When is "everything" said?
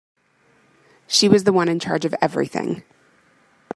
2.23-2.81